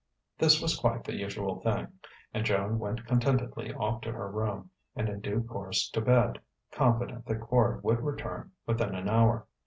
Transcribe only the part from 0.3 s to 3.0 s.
This was quite the usual thing, and Joan